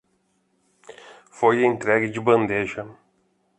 Foi 1.37 1.55
entregue 1.61 2.09
de 2.15 2.21
bandeja 2.27 2.83